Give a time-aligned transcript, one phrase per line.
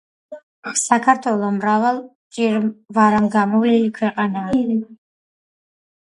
[0.83, 1.99] საქართველო მრავალ
[2.37, 4.57] ჭირვარამგამოვლილი ქვეყანაა